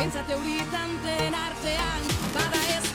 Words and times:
Pentsate 0.00 0.32
hori 0.32 0.54
izan 0.56 0.94
artean, 1.36 2.06
bada 2.32 2.60
ez 2.72 2.89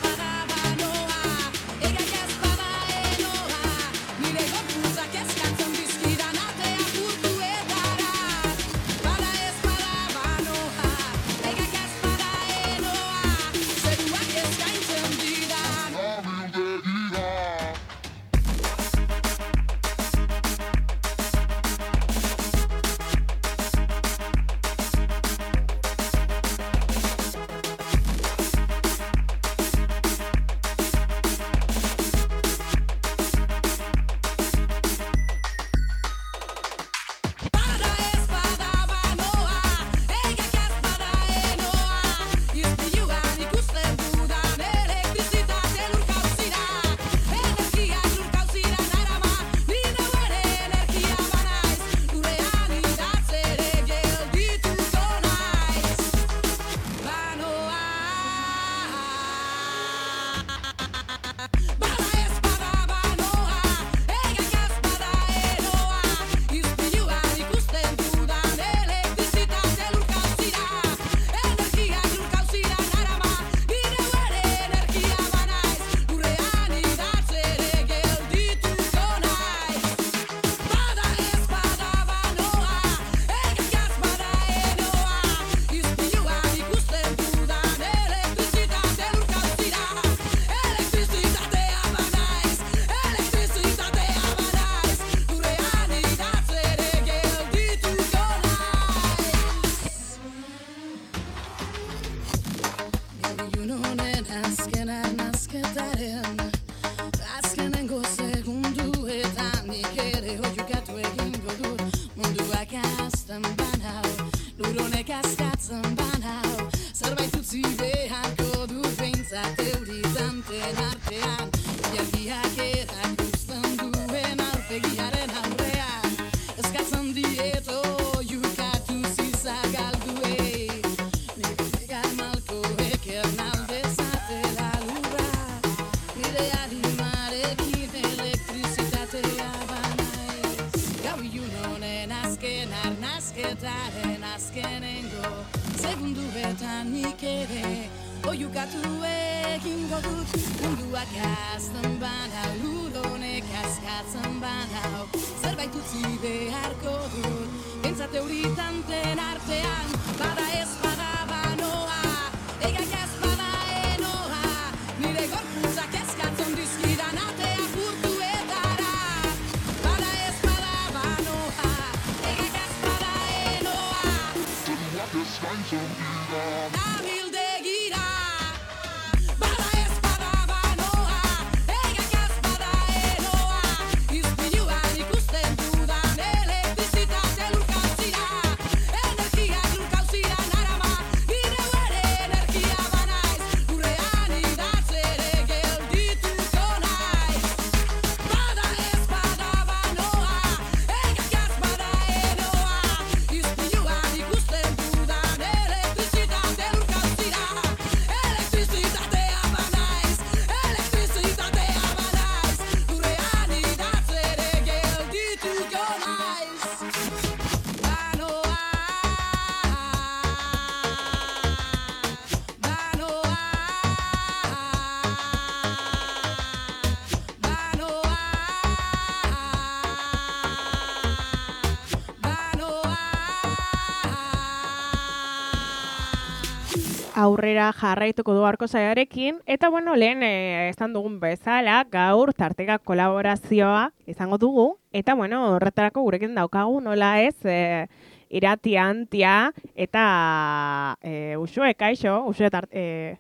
aurrera 237.16 237.72
jarraituko 237.74 238.36
du 238.36 238.46
arko 238.46 238.68
zaiarekin, 238.68 239.40
eta 239.48 239.70
bueno, 239.70 239.96
lehen 239.96 240.24
eh, 240.24 240.68
e, 240.68 240.70
estan 240.70 240.94
dugun 240.94 241.20
bezala, 241.20 241.80
gaur 241.92 242.34
tarteka 242.34 242.78
kolaborazioa 242.78 243.90
izango 244.06 244.38
dugu, 244.38 244.68
eta 244.92 245.16
bueno, 245.16 245.42
horretarako 245.56 246.04
gurekin 246.04 246.36
daukagu, 246.36 246.82
nola 246.84 247.22
ez, 247.24 247.38
e, 247.46 247.88
irati 248.30 248.76
antia, 248.78 249.54
eta 249.76 250.98
eh, 251.02 251.34
e, 251.34 251.38
usue, 251.38 251.74
kaixo, 251.76 252.24
usue 252.28 252.50
tart, 252.52 252.70
e, 252.72 253.18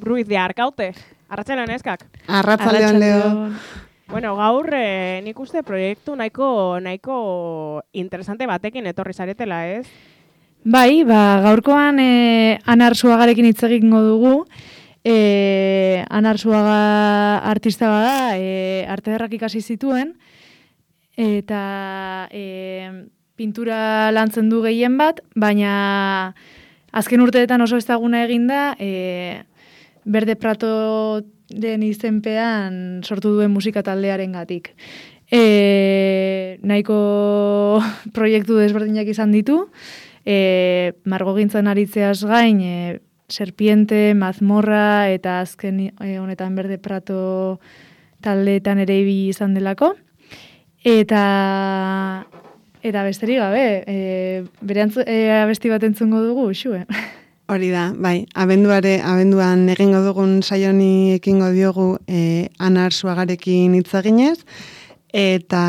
ruiz 0.00 0.26
de 0.26 0.38
arkaute, 0.38 0.92
arratxalean 1.28 1.70
eskak. 1.74 2.06
Arratxalean 2.26 2.98
leo. 2.98 3.52
Bueno, 4.08 4.34
gaur 4.38 4.70
eh, 4.72 5.20
nik 5.20 5.38
uste 5.38 5.60
proiektu 5.62 6.14
nahiko, 6.16 6.78
nahiko 6.80 7.82
interesante 7.92 8.46
batekin 8.48 8.88
etorri 8.88 9.12
zaretela, 9.12 9.66
ez? 9.68 9.84
Bai, 10.68 11.00
ba, 11.08 11.40
gaurkoan 11.40 11.96
eh, 11.96 12.04
e, 12.04 12.56
anarzuagarekin 12.68 13.46
hitz 13.48 13.62
egingo 13.64 14.02
dugu. 14.04 14.32
Eh, 15.00 15.14
e, 15.14 16.04
anarzuaga 16.12 17.38
artista 17.48 17.88
bada, 17.88 18.36
e, 18.36 18.84
arte 18.86 19.16
ikasi 19.32 19.62
zituen, 19.62 20.18
eta 21.16 22.28
e, 22.30 23.06
pintura 23.34 24.12
lantzen 24.12 24.50
du 24.50 24.60
gehien 24.60 24.98
bat, 24.98 25.22
baina 25.34 26.34
azken 26.92 27.22
urteetan 27.22 27.62
oso 27.62 27.78
ezaguna 27.78 28.24
eginda, 28.26 28.76
e, 28.78 29.44
berde 30.04 30.36
prato 30.36 31.22
den 31.48 31.82
izenpean 31.82 33.00
sortu 33.04 33.32
duen 33.32 33.50
musika 33.50 33.82
taldearen 33.82 34.32
gatik. 34.32 34.74
E, 35.32 36.58
nahiko 36.60 37.80
proiektu 38.16 38.60
desberdinak 38.60 39.08
izan 39.08 39.32
ditu, 39.32 39.64
e, 40.28 40.92
margo 41.08 41.32
gintzen 41.38 41.68
aritzeaz 41.70 42.20
gain, 42.28 42.60
e, 42.60 43.00
serpiente, 43.32 44.12
mazmorra 44.14 45.08
eta 45.12 45.40
azken 45.40 45.80
e, 45.88 46.18
honetan 46.20 46.56
berde 46.56 46.76
prato 46.76 47.60
taldeetan 48.24 48.82
ere 48.84 48.98
ibi 49.00 49.16
izan 49.32 49.56
delako. 49.56 49.94
Eta 50.84 51.22
eta 52.84 53.04
besterik 53.04 53.40
gabe, 53.40 53.64
e, 53.88 54.44
bere 54.60 54.84
antzu, 54.84 55.02
e, 55.06 55.30
abesti 55.40 55.72
bat 55.72 55.84
entzungo 55.88 56.20
dugu, 56.24 56.50
xue. 56.54 56.84
Hori 57.48 57.70
da, 57.72 57.88
bai, 57.96 58.26
abenduare, 58.36 58.98
abenduan 59.00 59.64
egingo 59.72 60.02
dugun 60.04 60.42
saioni 60.42 61.14
ekingo 61.16 61.48
diogu 61.56 61.94
e, 62.06 62.50
anar 62.60 62.92
suagarekin 62.92 63.74
hitzaginez, 63.78 64.36
eta 65.16 65.62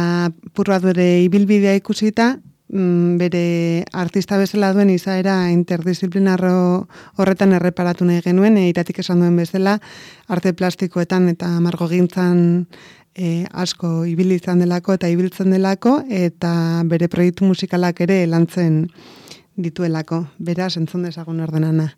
purra 0.53 0.81
dure 0.83 1.07
ibilbidea 1.23 1.77
ikusita, 1.79 2.33
bere 2.69 3.83
artista 3.97 4.37
bezala 4.37 4.69
duen 4.73 4.91
izaera 4.93 5.49
interdisciplinarro 5.49 6.87
horretan 7.17 7.53
erreparatu 7.57 8.05
nahi 8.05 8.21
genuen, 8.21 8.57
e, 8.57 8.67
iratik 8.69 8.99
esan 9.01 9.23
duen 9.23 9.35
bezala, 9.35 9.79
arte 10.27 10.53
plastikoetan 10.53 11.29
eta 11.33 11.49
margogintzan 11.65 12.67
e, 13.15 13.45
asko 13.51 14.05
ibili 14.05 14.37
izan 14.37 14.61
delako 14.61 14.93
eta 14.99 15.09
ibiltzen 15.09 15.49
delako, 15.51 16.03
eta 16.09 16.83
bere 16.85 17.09
proiektu 17.09 17.49
musikalak 17.49 18.01
ere 18.05 18.25
lantzen 18.27 18.85
dituelako. 19.57 20.27
Beraz, 20.37 20.75
entzun 20.77 21.03
dezagun 21.03 21.41
ordenana. 21.41 21.89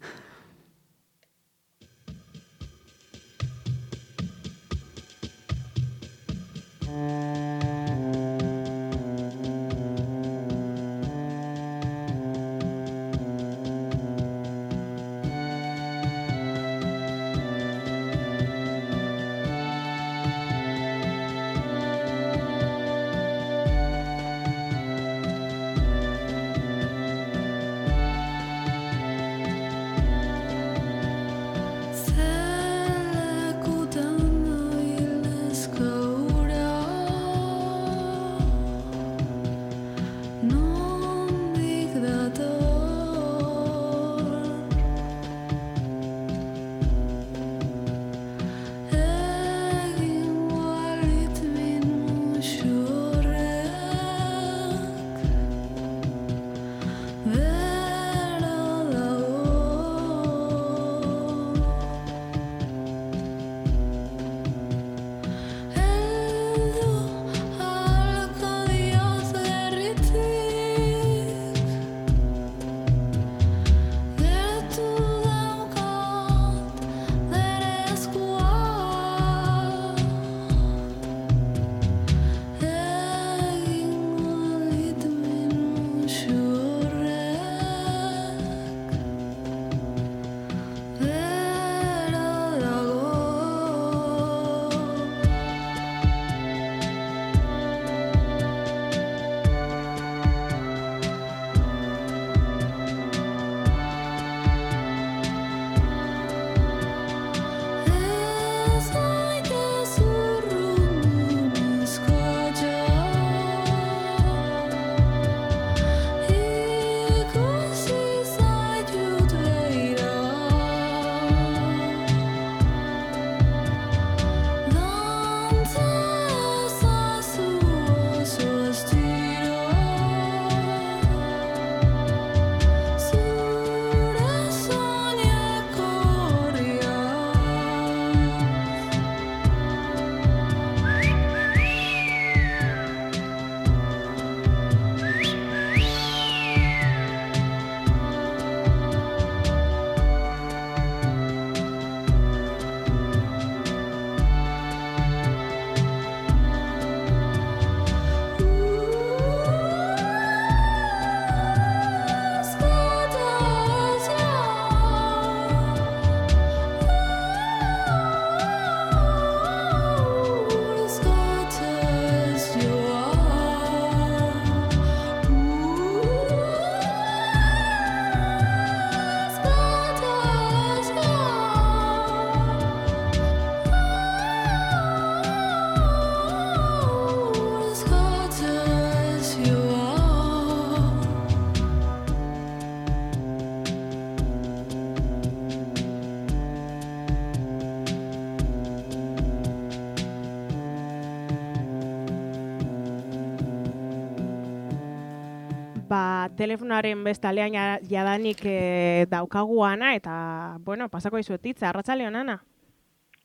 Telefonaren 206.42 207.04
bestalean 207.06 207.54
ja- 207.54 207.80
jadanik 207.86 208.40
e, 208.50 209.06
daukagu 209.12 209.60
ana, 209.64 209.94
eta, 209.94 210.58
bueno, 210.66 210.88
pasako 210.90 211.20
izuetitza, 211.22 211.70
arratzale 211.70 212.08
honana. 212.08 212.40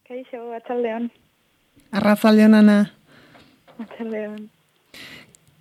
Kaixo, 0.07 0.53
atxaldeon. 0.53 1.09
Arrazaldeon 1.97 2.55
ana. 2.55 2.77
Atxaldeon. 3.81 4.51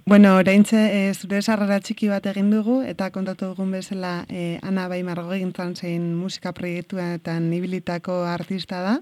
Bueno, 0.06 0.36
oraintze 0.38 0.78
e, 0.94 1.14
zure 1.16 1.40
sarrera 1.42 1.80
txiki 1.82 2.12
bat 2.12 2.28
egin 2.30 2.52
dugu 2.54 2.82
eta 2.86 3.08
kontatu 3.10 3.48
dugun 3.54 3.72
bezala 3.74 4.26
e, 4.30 4.60
Ana 4.62 4.90
bai 4.92 5.00
margogintzan 5.08 5.74
zein 5.76 6.12
musika 6.20 6.52
proiektuetan 6.54 7.48
ibilitako 7.58 8.20
artista 8.30 8.84
da. 8.84 8.98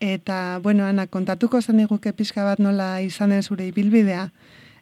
Eta, 0.00 0.58
bueno, 0.64 0.88
Ana, 0.88 1.06
kontatuko 1.06 1.60
zen 1.60 1.84
iguke 1.84 2.12
pixka 2.16 2.42
bat 2.42 2.58
nola 2.58 3.02
izan 3.04 3.30
den 3.36 3.42
zure 3.44 3.68
ibilbidea. 3.68 4.30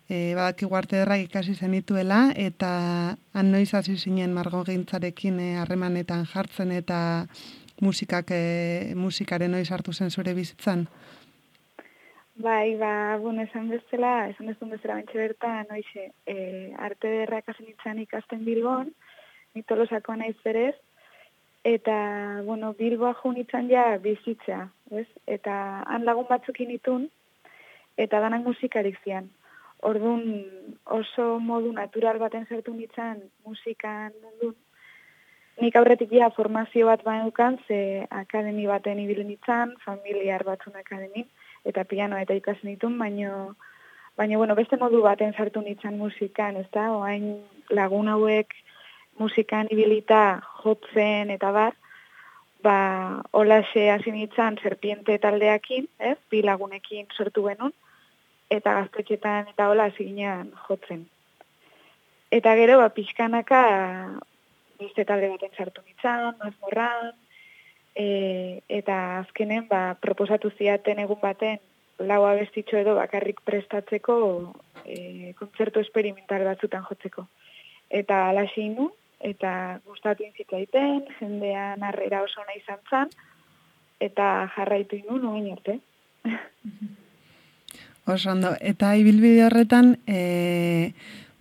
E, 0.09 0.35
badakigu 0.35 0.73
arte 0.77 0.97
derrak 0.97 1.27
ikasi 1.27 1.55
zenituela, 1.55 2.33
eta 2.33 2.71
han 3.37 3.51
noiz 3.53 3.75
hasi 3.77 3.97
zinen 3.97 4.33
margo 4.33 4.63
gintzarekin 4.65 5.37
e, 5.41 5.49
harremanetan 5.61 6.25
jartzen 6.31 6.73
eta 6.73 7.01
musikak, 7.85 8.33
e, 8.33 8.95
musikaren 8.97 9.53
noiz 9.53 9.69
hartu 9.71 9.93
zen 9.93 10.11
zure 10.11 10.33
bizitzan. 10.35 10.87
Bai, 12.39 12.77
ba, 12.77 13.19
bueno, 13.19 13.43
esan 13.43 13.69
bezala, 13.69 14.29
esan 14.31 14.47
dezun 14.47 14.71
bezala 14.71 15.01
bentsa 15.01 15.19
bertan, 15.19 15.67
noixe, 15.69 16.13
e, 16.25 16.37
arte 16.79 17.11
derrak 17.11 17.49
hasi 17.51 17.65
nintzen 17.67 17.99
ikasten 18.05 18.45
Bilbon, 18.47 18.93
mitolosako 19.59 20.15
naiz 20.17 20.37
berez, 20.45 20.77
eta, 21.67 21.97
bueno, 22.47 22.73
Bilboa 22.79 23.17
jo 23.19 23.33
nintzen 23.35 23.69
ja 23.69 23.99
bizitzea, 24.03 24.69
ez? 25.03 25.09
Eta 25.27 25.55
han 25.85 26.07
lagun 26.07 26.29
batzukin 26.31 26.71
itun, 26.71 27.09
eta 27.99 28.23
danak 28.23 28.47
musikarik 28.47 28.97
zian. 29.03 29.27
Orduan 29.83 30.23
oso 30.85 31.39
modu 31.39 31.73
natural 31.73 32.19
baten 32.19 32.47
sartu 32.49 32.75
nintzen 32.75 33.23
musikan 33.47 34.13
mundun, 34.23 34.57
Nik 35.59 35.75
aurretik 35.75 36.13
ja 36.15 36.29
formazio 36.31 36.87
bat 36.87 37.01
banukan, 37.03 37.57
ze 37.67 38.07
akademi 38.15 38.67
baten 38.71 39.01
ibili 39.03 39.25
nintzen, 39.27 39.73
familiar 39.83 40.45
batzun 40.47 40.77
akademin, 40.79 41.27
eta 41.67 41.83
pianoa 41.85 42.21
eta 42.23 42.37
ikasen 42.39 42.71
ditun, 42.71 42.95
baino, 42.99 43.57
baina, 44.17 44.39
bueno, 44.39 44.55
beste 44.55 44.79
modu 44.79 45.03
baten 45.03 45.35
sartu 45.35 45.61
nintzen 45.65 45.99
musikan, 45.99 46.61
ez 46.63 46.69
da, 46.71 46.93
oain 46.95 47.43
lagun 47.75 48.07
hauek 48.13 48.55
musikan 49.19 49.67
ibilita 49.75 50.39
jotzen 50.63 51.35
eta 51.35 51.51
bar, 51.51 51.75
ba, 52.63 52.79
holaxe 53.35 53.91
hasi 53.91 54.15
nintzen 54.15 54.61
serpiente 54.63 55.19
taldeakin, 55.19 55.91
ez, 55.99 56.19
bi 56.31 56.45
lagunekin 56.47 57.11
sortu 57.17 57.49
genuen, 57.51 57.75
eta 58.51 58.75
gaztetxetan 58.81 59.53
eta 59.53 59.69
hola 59.69 59.89
hasi 59.91 60.09
ginean 60.09 60.53
jotzen. 60.67 61.07
Eta 62.31 62.55
gero, 62.57 62.79
ba, 62.81 62.91
pixkanaka, 62.93 63.63
beste 64.81 65.05
talde 65.09 65.31
baten 65.33 65.55
sartu 65.57 65.83
nintzen, 65.85 66.37
mazmorran, 66.43 67.15
e, 67.97 68.61
eta 68.69 68.99
azkenen 69.25 69.67
ba, 69.69 69.97
proposatu 70.01 70.53
ziaten 70.57 71.01
egun 71.05 71.21
baten 71.23 71.59
lau 71.99 72.23
abestitxo 72.29 72.79
edo 72.79 72.95
bakarrik 72.99 73.41
prestatzeko 73.49 74.19
e, 74.85 75.33
kontzertu 75.41 75.83
esperimental 75.83 76.45
batzutan 76.47 76.85
jotzeko. 76.87 77.27
Eta 77.91 78.29
alaxi 78.29 78.69
nu, 78.71 78.91
eta 79.25 79.81
gustatu 79.89 80.23
inzitzaiten, 80.23 81.09
jendean 81.19 81.83
harrera 81.83 82.23
oso 82.23 82.45
nahi 82.47 82.61
izan 82.61 82.85
zan, 82.91 83.11
eta 84.01 84.49
jarraitu 84.55 85.01
inu 85.01 85.19
nuen 85.25 85.51
arte. 85.57 85.81
Oso 88.09 88.31
ondo, 88.33 88.55
eta 88.65 88.95
ibilbide 88.97 89.43
horretan, 89.45 89.99
e, 90.09 90.95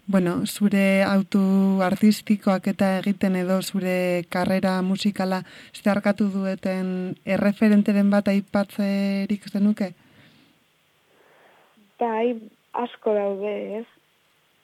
bueno, 0.05 0.41
zure 0.45 1.01
autu 1.07 1.39
artistikoak 1.79 2.67
eta 2.73 2.89
egiten 2.97 3.37
edo 3.39 3.61
zure 3.61 4.25
karrera 4.27 4.73
musikala 4.83 5.45
zeharkatu 5.71 6.27
dueten 6.33 6.89
erreferenteren 7.23 8.11
bat 8.11 8.27
aipatzerik 8.33 9.47
zenuke? 9.47 9.93
Bai, 12.03 12.35
asko 12.83 13.15
daude, 13.15 13.55
ez? 13.79 13.87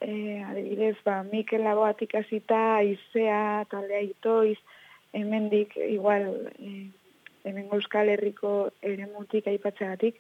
E, 0.04 0.44
adibidez, 0.44 0.98
ba, 1.08 1.22
Mikel 1.32 1.64
Laboat 1.64 2.04
ikasita, 2.04 2.62
Aizea, 2.84 3.64
taldea 3.72 4.04
itoiz, 4.10 4.60
hemendik, 5.16 5.80
igual, 5.88 6.52
e, 6.60 6.90
hemen 7.48 7.72
Euskal 7.72 8.12
Herriko 8.12 8.74
ere 8.84 9.08
mutik 9.16 9.48
aipatzegatik, 9.48 10.20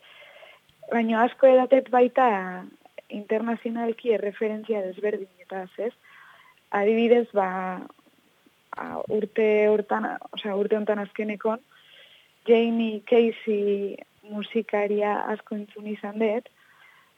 baina 0.91 1.23
asko 1.23 1.47
edatet 1.47 1.89
baita 1.93 2.27
internazionalki 3.13 4.13
erreferentzia 4.17 4.81
desberdinetaz, 4.85 5.69
ez? 5.77 5.93
Adibidez, 6.73 7.27
ba, 7.37 7.47
a, 8.77 8.87
urte 9.13 9.47
hortan, 9.69 10.07
osea, 10.33 10.55
urte 10.57 10.77
hontan 10.77 11.03
azkenekon, 11.03 11.61
Jamie 12.47 13.03
Casey 13.07 13.95
musikaria 14.31 15.19
asko 15.33 15.55
entzun 15.55 15.87
izan 15.87 16.17
dut, 16.19 16.49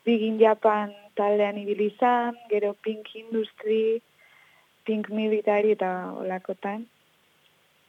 Bigin 0.05 0.37
Japan 0.37 0.91
taldean 1.17 1.57
ibili 1.57 1.89
izan, 1.93 2.35
gero 2.51 2.75
Pink 2.85 3.15
Industry, 3.15 4.01
Pink 4.85 5.09
Military 5.09 5.73
eta 5.73 6.11
olakotan. 6.13 6.85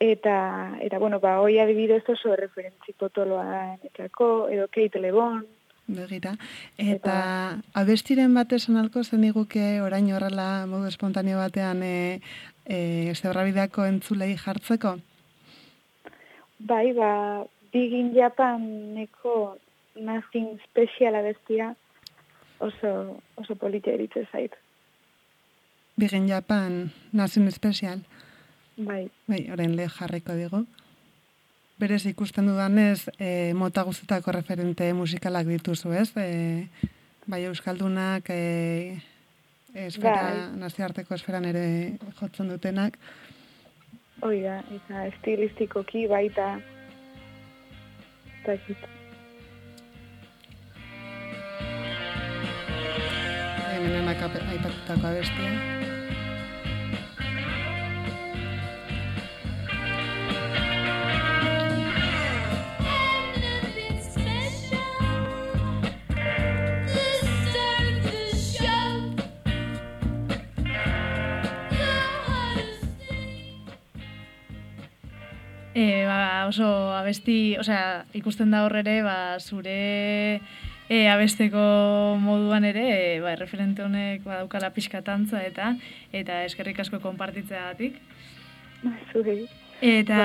Eta, 0.01 0.37
eta 0.81 0.99
bueno, 1.01 1.21
ba, 1.21 1.39
hoi 1.41 1.59
adibidez 1.61 2.05
oso 2.13 2.37
referentzi 2.37 2.93
potoloa 3.01 3.77
etako, 3.85 4.49
edo 4.53 4.69
Kate 4.73 5.01
Lebon, 5.01 5.45
Begira. 5.87 6.33
Eta 6.79 7.17
abestiren 7.79 8.35
bat 8.35 8.53
esan 8.53 8.77
alko 8.81 9.05
zen 9.05 9.25
iguke 9.25 9.81
orain 9.81 10.09
horrela 10.13 10.67
modu 10.67 10.89
espontaneo 10.91 11.39
batean 11.39 11.83
e, 11.87 12.21
e, 12.67 13.15
zebrabideako 13.15 13.87
entzulei 13.87 14.35
jartzeko? 14.37 14.97
Bai, 16.59 16.91
ba, 16.97 17.45
Bigin 17.73 18.15
Japaneko 18.15 19.59
nothing 19.95 20.59
special 20.65 21.15
abestia 21.15 21.75
oso, 22.59 23.21
oso 23.37 23.55
politia 23.57 23.95
eritze 23.95 24.27
zait. 24.33 24.53
Bigen 25.97 26.27
Japan, 26.29 26.91
nazin 27.13 27.47
espezial. 27.49 28.03
Bai, 28.77 29.07
Bai, 29.27 29.47
orain 29.53 29.77
le 29.77 29.89
jarriko 29.89 30.35
digu. 30.37 30.67
Berez 31.79 32.07
ikusten 32.09 32.47
dudanez, 32.49 33.05
e, 33.21 33.53
mota 33.53 33.83
guztetako 33.85 34.33
referente 34.33 34.87
musikalak 34.97 35.45
dituzu, 35.47 35.93
ez? 35.93 36.09
E, 36.17 36.69
bai 37.29 37.43
Euskaldunak, 37.45 38.31
e, 38.33 38.97
esfera, 39.77 40.23
Bai. 40.23 40.57
nazioarteko 40.63 41.15
esferan 41.19 41.45
ere 41.45 41.99
jotzen 42.21 42.49
dutenak. 42.49 42.97
hoi 44.25 44.39
da, 44.41 44.55
eta 44.73 45.03
estilistikoki 45.11 46.07
baita, 46.09 46.47
eta. 48.47 48.89
Hemen 53.77 54.09
ape- 54.09 54.47
aipatutako 54.55 55.07
abestia. 55.13 55.86
E, 75.77 76.07
ba, 76.09 76.47
oso 76.49 76.65
abesti, 76.97 77.59
osea, 77.61 78.07
ikusten 78.17 78.49
da 78.49 78.63
hor 78.65 78.79
ere, 78.81 79.03
ba, 79.05 79.37
zure 79.45 80.41
e, 80.89 81.03
abesteko 81.13 82.17
moduan 82.23 82.65
ere, 82.65 82.85
e, 82.95 83.21
ba, 83.21 83.35
referente 83.37 83.85
honek 83.85 84.23
badaukala 84.25 84.71
pixka 84.73 85.03
tantza 85.05 85.43
eta 85.45 85.75
eta 86.17 86.45
eskerrik 86.47 86.81
asko 86.81 87.03
konpartitzeagatik. 87.05 87.99
Zuri. 89.13 89.45
Eta, 89.85 90.23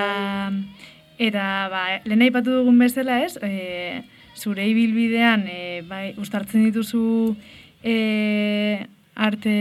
eta 1.20 1.44
ba, 1.74 1.84
lehen 2.06 2.24
aipatu 2.30 2.62
dugun 2.62 2.80
bezala 2.80 3.20
ez, 3.26 3.36
e, 3.44 4.06
zure 4.40 4.70
ibilbidean 4.72 5.44
e, 5.52 5.60
bai, 5.84 6.14
ustartzen 6.16 6.64
dituzu 6.70 7.36
e, 7.84 8.88
arte 9.20 9.58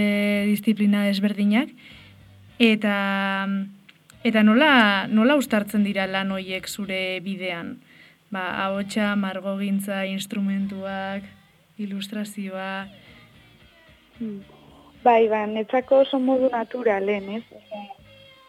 disiplina 0.47 1.03
desberdinak, 1.09 1.75
eta, 2.63 2.95
eta 4.25 4.43
nola, 4.43 5.07
nola 5.09 5.37
ustartzen 5.37 5.85
dira 5.85 6.07
lan 6.07 6.33
hoiek 6.33 6.69
zure 6.69 7.21
bidean? 7.25 7.79
Ba, 8.31 8.65
ahotsa, 8.67 9.17
margogintza, 9.17 10.05
instrumentuak, 10.07 11.25
ilustrazioa, 11.79 12.87
Hmm. 14.21 14.45
Bai, 15.03 15.29
ba, 15.33 15.47
netzako 15.49 16.03
oso 16.05 16.19
modu 16.21 16.51
naturalen, 16.53 17.29
ez? 17.39 17.45
Osea, 17.57 17.85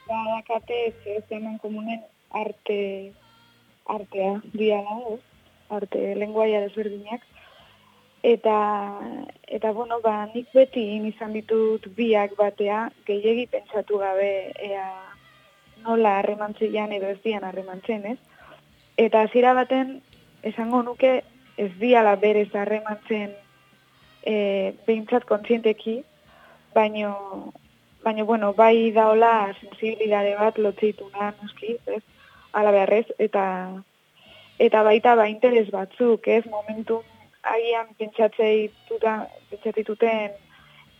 badakate 0.08 0.80
ez 1.14 1.24
hemen 1.32 1.56
komunen 1.64 2.02
arte, 2.36 2.80
artea, 3.96 4.34
diala, 4.52 4.98
ez? 5.14 5.22
Arte, 5.78 6.02
lenguaia 6.20 6.60
desberdinak. 6.66 7.24
Eta, 8.34 8.58
eta 9.48 9.72
bueno, 9.78 10.02
ba, 10.04 10.26
nik 10.34 10.52
beti 10.54 10.84
izan 11.14 11.32
ditut 11.40 11.88
biak 11.96 12.36
batea, 12.42 12.82
gehiegi 13.08 13.48
pentsatu 13.56 14.04
gabe 14.04 14.52
ea 14.68 14.86
nola 15.84 16.18
harremantzeian 16.20 16.92
edo 16.96 17.10
ez 17.12 17.20
dian 17.24 17.44
harremantzen, 17.44 18.06
ez? 18.06 18.18
Eta 18.98 19.22
hasiera 19.26 19.54
baten, 19.58 20.00
esango 20.44 20.82
nuke, 20.84 21.22
ez 21.58 21.72
diala 21.80 22.16
berez 22.16 22.50
harremantzen 22.56 23.34
e, 24.24 24.74
behintzat 24.88 25.26
kontzienteki, 25.30 26.02
baino, 26.74 27.54
baino, 28.04 28.26
bueno, 28.26 28.54
bai 28.54 28.92
daola 28.96 29.54
sensibilidade 29.60 30.36
bat 30.40 30.58
lotzeituna, 30.58 31.34
noski, 31.42 31.78
ez, 31.86 32.04
ala 32.54 32.72
beharrez, 32.72 33.08
eta, 33.20 33.46
eta 34.60 34.84
baita 34.84 35.16
ba 35.16 35.28
interes 35.30 35.70
batzuk, 35.72 36.28
ez, 36.28 36.46
momentu 36.50 37.02
agian 37.42 37.88
pentsatzea 37.98 38.70
pentsatzituten 39.50 40.36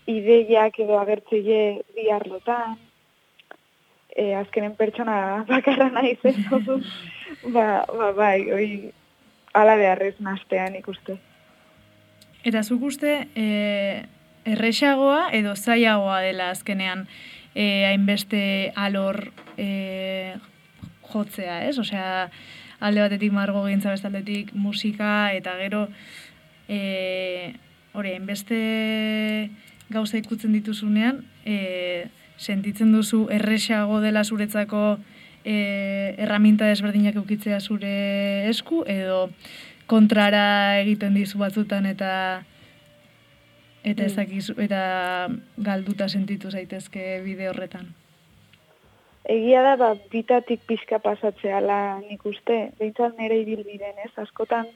ideiak 0.10 0.80
edo 0.82 0.98
agertzeie 1.00 1.82
bi 1.96 2.10
arlotan, 2.10 2.78
e, 4.16 4.34
azkenen 4.36 4.76
pertsona 4.76 5.44
bakarra 5.50 5.90
nahi 5.90 6.16
zen, 6.22 6.46
ba, 7.54 7.86
ba, 7.88 8.12
bai, 8.18 8.40
oi, 8.52 8.70
ala 9.54 9.76
beharrez 9.80 10.16
nastean 10.20 10.76
ikuste. 10.80 11.18
Eta 12.44 12.64
zuk 12.64 12.88
uste, 12.90 13.28
e, 13.36 14.06
erresagoa 14.46 15.30
edo 15.38 15.54
zailagoa 15.56 16.22
dela 16.26 16.50
azkenean 16.52 17.06
e, 17.54 17.86
hainbeste 17.86 18.72
alor 18.76 19.30
e, 19.58 20.36
jotzea, 21.12 21.62
ez? 21.68 21.78
Osea, 21.80 22.30
alde 22.82 23.04
batetik 23.04 23.34
margo 23.36 23.66
gintza 23.68 23.94
bestaldetik 23.94 24.56
musika 24.58 25.32
eta 25.38 25.54
gero 25.60 25.86
e, 26.68 27.54
hori, 27.94 28.16
hainbeste 28.16 28.58
gauza 29.92 30.18
ikutzen 30.18 30.56
dituzunean, 30.56 31.22
e, 31.46 32.08
sentitzen 32.42 32.92
duzu 32.96 33.28
erresago 33.30 34.00
dela 34.02 34.24
zuretzako 34.26 34.98
e, 35.46 36.16
erraminta 36.18 36.70
desberdinak 36.70 37.20
eukitzea 37.22 37.60
zure 37.62 37.94
esku, 38.50 38.84
edo 38.90 39.30
kontrara 39.92 40.80
egiten 40.82 41.14
dizu 41.18 41.42
batzutan 41.42 41.86
eta 41.86 42.14
eta 43.84 44.06
ez 44.06 44.14
dakizu, 44.16 44.56
eta 44.62 44.82
galduta 45.58 46.08
sentitu 46.10 46.52
zaitezke 46.52 47.20
bide 47.26 47.50
horretan. 47.50 47.90
Egia 49.30 49.62
da, 49.66 49.76
ba, 49.78 49.92
bitatik 50.12 50.64
pixka 50.70 50.98
pasatzeala 51.02 52.02
nik 52.08 52.24
uste, 52.26 52.58
behintzat 52.80 53.18
nire 53.18 53.38
ibilbiden, 53.42 54.00
ez? 54.06 54.12
Askotan 54.22 54.70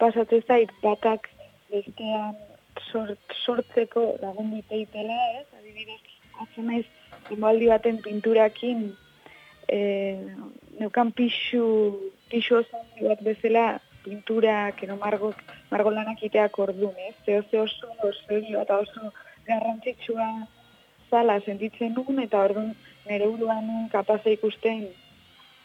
pasatzen 0.00 0.44
zait 0.48 0.72
batak 0.84 1.28
bestean 1.72 2.36
sort, 2.88 3.36
sortzeko 3.44 4.06
lagundu 4.22 4.62
teitela, 4.68 5.18
ez? 5.40 5.46
Adibidez, 5.58 6.00
atzen 6.44 6.68
naiz, 6.72 6.86
denbaldi 7.30 7.70
baten 7.70 8.00
pinturakin, 8.04 8.90
e, 9.68 9.78
neukan 10.80 11.12
pixu, 11.12 11.64
pixu 12.30 12.60
oso 12.60 12.82
bat 13.00 13.22
bezala, 13.22 13.80
pinturak, 14.04 14.82
edo 14.82 14.96
margok, 14.96 15.36
margolanak 15.70 16.22
iteak 16.24 16.58
orduan, 16.58 16.96
ez? 17.08 17.14
Zeo 17.26 17.42
ze 17.50 17.60
oso, 17.60 17.92
oso, 18.02 18.40
eta 18.62 18.78
oso 18.78 19.12
garrantzitsua 19.46 20.30
zala 21.10 21.40
sentitzen 21.40 21.94
nuen, 21.94 22.22
eta 22.24 22.42
orduan 22.46 22.74
nire 23.08 23.26
buruan 23.26 23.88
kapaza 23.92 24.30
ikusten 24.30 24.88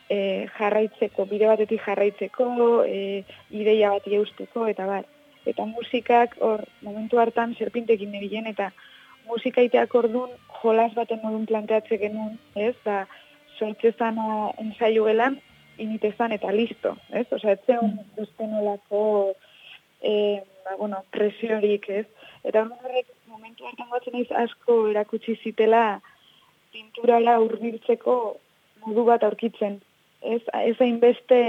e, 0.10 0.48
jarraitzeko, 0.57 1.25
bide 1.29 1.50
batetik 1.50 1.84
jarraitzeko, 1.86 2.48
e, 2.86 3.24
ideia 3.51 3.93
bat 3.95 4.07
eusteko, 4.07 4.67
eta 4.72 4.88
bar. 4.89 5.05
Eta 5.45 5.65
musikak, 5.69 6.39
hor, 6.41 6.63
momentu 6.81 7.19
hartan, 7.22 7.53
serpintekin 7.53 8.11
nebilen, 8.11 8.48
eta 8.50 8.72
musika 9.27 9.64
iteak 9.66 9.94
orduan 9.96 10.31
jolas 10.61 10.94
baten 10.96 11.22
modun 11.24 11.46
planteatze 11.50 11.98
genuen, 12.01 12.38
ez? 12.55 12.75
Da, 12.85 13.05
sortzezan 13.59 14.20
ensaio 14.61 15.05
gelan, 15.07 15.40
initezan 15.77 16.33
eta 16.35 16.51
listo, 16.51 16.96
ez? 17.11 17.25
Osa, 17.31 17.55
ez 17.55 17.61
zeon 17.68 17.98
beste 18.18 18.48
nolako 18.48 19.33
e, 20.01 20.42
ba, 20.66 20.75
bueno, 20.79 21.03
presiorik, 21.11 21.90
ez? 21.90 22.05
Eta 22.46 22.66
horrek 22.66 23.09
momentu 23.31 23.68
hartan 23.68 23.90
batzen 23.92 24.18
naiz 24.18 24.29
asko 24.46 24.85
erakutsi 24.92 25.38
zitela 25.44 26.00
pinturala 26.75 27.40
hurbiltzeko 27.42 28.16
modu 28.85 29.05
bat 29.07 29.24
aurkitzen. 29.24 29.79
Ez, 30.22 30.42
ez 30.53 30.75
hainbeste 30.79 31.40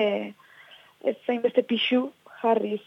ez 1.06 1.16
hainbeste 1.28 1.62
pixu 1.62 2.10
jarriz. 2.40 2.82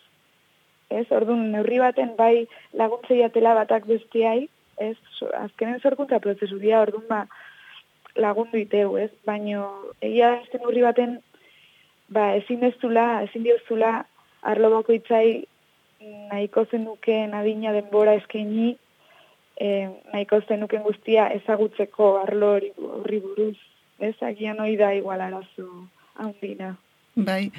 Ez, 0.89 1.06
orduan, 1.13 1.52
neurri 1.54 1.78
baten 1.82 2.15
bai 2.17 2.47
laguntzeiatela 2.73 3.54
batak 3.60 3.86
bestiai, 3.89 4.47
ez, 4.79 4.97
azkenen 5.43 5.79
sorkuntza 5.79 6.19
prozesu 6.23 6.59
dira, 6.59 6.81
orduan 6.81 7.07
ba, 7.09 7.23
lagundu 8.15 8.57
iteu, 8.57 8.97
ez, 8.97 9.11
baino 9.25 9.67
egia 10.01 10.31
da 10.31 10.39
beste 10.41 10.59
neurri 10.59 10.83
baten 10.85 11.19
ba, 12.09 12.33
ezin 12.39 12.63
dezula, 12.63 13.21
ezin 13.27 13.45
diozula 13.45 14.03
arlo 14.41 14.71
bakoitzai 14.77 15.45
nahiko 16.31 16.65
zenuken 16.71 17.33
adina 17.35 17.73
denbora 17.75 18.15
eskaini, 18.19 18.75
eh, 19.59 19.89
nahiko 20.13 20.41
zenuken 20.47 20.83
guztia 20.83 21.29
ezagutzeko 21.35 22.11
arlo 22.23 22.53
hori 22.55 23.19
buruz. 23.19 23.57
Ez, 23.99 24.15
agian 24.23 24.59
hori 24.63 24.77
da 24.79 24.93
igual 24.95 25.21
arazo 25.21 25.67
handina. 26.15 26.77
Bai, 27.15 27.51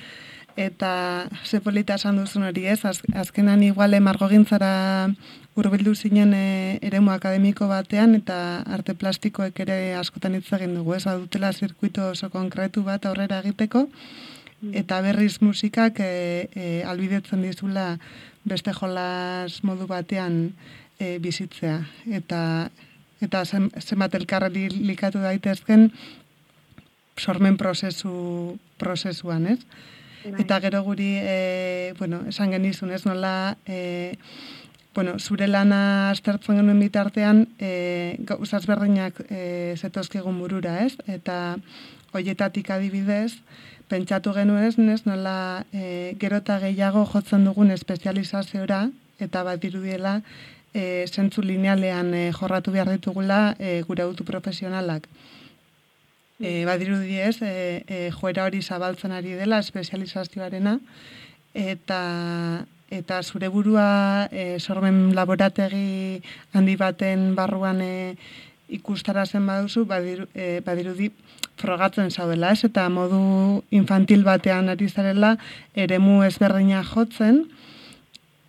eta 0.57 1.29
ze 1.45 1.61
polita 1.61 1.95
esan 1.95 2.17
duzun 2.17 2.45
hori 2.49 2.67
ez, 2.67 2.85
az, 2.85 3.01
azkenan 3.15 3.63
iguale 3.63 4.01
margogintzara 4.01 5.11
hurbildu 5.55 5.95
zinen 5.95 6.35
e, 6.35 6.79
eremu 6.83 7.11
akademiko 7.11 7.69
batean 7.69 8.15
eta 8.15 8.63
arte 8.67 8.95
plastikoek 8.95 9.59
ere 9.61 9.95
askotan 9.99 10.35
hitz 10.35 10.53
egin 10.57 10.75
dugu, 10.79 10.95
ez, 10.95 11.05
badutela 11.05 11.53
zirkuito 11.53 12.11
oso 12.11 12.31
konkretu 12.31 12.83
bat 12.87 13.07
aurrera 13.07 13.41
egiteko, 13.45 13.87
eta 14.73 15.01
berriz 15.01 15.41
musikak 15.41 16.01
e, 16.01 16.49
e, 16.55 16.83
albidetzen 16.85 17.43
dizula 17.43 17.97
beste 18.45 18.73
jolas 18.73 19.61
modu 19.65 19.87
batean 19.87 20.53
e, 20.99 21.19
bizitzea. 21.19 21.81
Eta, 22.21 22.71
eta 23.21 23.45
zen, 23.45 23.71
zenbat 23.81 24.15
elkarri 24.15 24.69
likatu 24.71 25.21
daitezken 25.25 25.91
sormen 27.21 27.57
prozesu 27.61 28.59
prozesuan, 28.81 29.47
ez? 29.47 29.61
Eta 30.25 30.61
gero 30.61 30.83
guri, 30.85 31.17
e, 31.17 31.95
bueno, 31.99 32.21
esan 32.29 32.53
genizun, 32.53 32.91
ez 32.93 33.07
nola, 33.07 33.57
e, 33.67 34.17
bueno, 34.95 35.19
zure 35.19 35.49
lana 35.49 36.11
aztertzen 36.11 36.61
genuen 36.61 36.81
bitartean, 36.81 37.47
e, 37.59 38.17
gauzaz 38.29 38.67
berdinak 38.67 39.23
e, 39.31 39.75
zetozkegun 39.79 40.39
burura, 40.39 40.81
ez? 40.85 40.97
Eta 41.09 41.57
hoietatik 42.13 42.71
adibidez, 42.71 43.41
pentsatu 43.89 44.35
genuen 44.37 44.69
ez, 44.69 44.77
nez, 44.79 45.03
nola 45.07 45.65
e, 45.73 46.15
gero 46.21 46.43
eta 46.43 46.59
gehiago 46.63 47.07
jotzen 47.09 47.49
dugun 47.49 47.71
espezializaziora, 47.73 48.89
eta 49.21 49.45
bat 49.47 49.61
dirudiela, 49.63 50.21
e, 50.75 51.07
zentzu 51.09 51.43
linealean 51.43 52.15
e, 52.15 52.31
jorratu 52.37 52.73
behar 52.75 52.91
ditugula 52.93 53.55
e, 53.59 53.81
gure 53.89 54.05
autu 54.05 54.25
profesionalak. 54.25 55.09
E, 56.41 56.65
badirudi 56.65 57.21
ez, 57.21 57.37
e, 57.43 57.85
e, 57.87 58.11
joera 58.17 58.47
hori 58.49 58.63
zabaltzen 58.63 59.13
ari 59.13 59.35
dela 59.37 59.61
espezializazioarena, 59.61 60.79
eta 61.55 62.01
eta 62.91 63.23
zure 63.23 63.49
burua 63.49 64.27
e, 64.33 64.59
sormen 64.59 65.15
laborategi 65.15 66.23
handi 66.53 66.75
baten 66.77 67.35
barruan 67.37 67.81
e, 67.85 68.17
ikustarazen 68.71 69.47
baduzu, 69.47 69.85
badiru, 69.87 70.27
e, 70.35 70.61
badirudi 70.67 71.11
frogatzen 71.61 72.11
zaudela, 72.11 72.53
ez? 72.53 72.65
Eta 72.67 72.89
modu 72.91 73.63
infantil 73.71 74.25
batean 74.27 74.71
ari 74.73 74.89
zarela, 74.89 75.37
eremu 75.75 76.23
ezberdina 76.27 76.83
jotzen, 76.87 77.45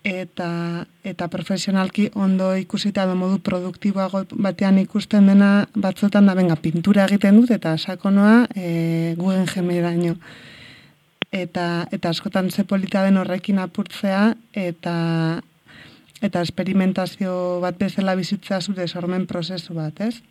eta 0.04 0.86
eta 1.04 1.28
profesionalki 1.28 2.10
ondo 2.14 2.52
ikusita 2.56 3.04
edo 3.06 3.14
modu 3.14 3.38
produktiboago 3.38 4.24
batean 4.34 4.78
ikusten 4.82 5.26
dena 5.30 5.68
batzuetan 5.74 6.26
da 6.26 6.34
benga 6.34 6.56
pintura 6.56 7.06
egiten 7.06 7.38
dut 7.40 7.50
eta 7.50 7.76
sakonoa 7.78 8.46
e, 8.54 9.14
guen 9.18 9.46
gemeraino. 9.46 10.16
Eta 11.32 11.86
eta 11.92 12.10
askotan 12.10 12.50
ze 12.50 12.64
polita 12.64 13.04
den 13.04 13.16
horrekin 13.16 13.58
apurtzea 13.58 14.34
eta 14.52 15.42
eta 16.22 16.42
esperimentazio 16.42 17.60
bat 17.60 17.78
bezala 17.78 18.14
bizitzea 18.14 18.60
zure 18.60 18.86
sormen 18.88 19.26
prozesu 19.26 19.74
bat, 19.74 20.00
ez? 20.00 20.22